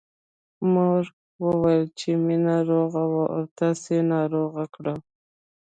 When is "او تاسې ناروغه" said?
3.35-4.63